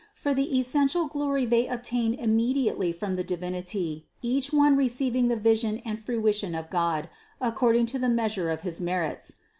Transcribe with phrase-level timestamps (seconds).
[0.15, 5.79] For the essential glory they obtain immediately from the Divinity, each one receiving the vision
[5.85, 7.07] and fruition of God
[7.39, 9.35] according to the measure of his merits.